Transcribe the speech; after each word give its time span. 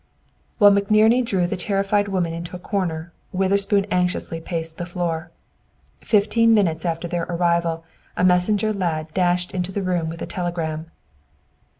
While 0.57 0.71
McNerney 0.71 1.23
drew 1.23 1.45
the 1.45 1.55
terrified 1.55 2.07
woman 2.07 2.33
into 2.33 2.55
a 2.55 2.59
corner, 2.59 3.11
Witherspoon 3.31 3.85
anxiously 3.91 4.41
paced 4.41 4.77
the 4.77 4.85
floor. 4.87 5.29
Fifteen 6.03 6.55
minutes 6.55 6.87
after 6.87 7.07
their 7.07 7.27
arrival, 7.29 7.83
a 8.17 8.23
messenger 8.23 8.73
lad 8.73 9.13
dashed 9.13 9.51
into 9.51 9.71
the 9.71 9.83
room 9.83 10.09
with 10.09 10.23
a 10.23 10.25
telegram. 10.25 10.89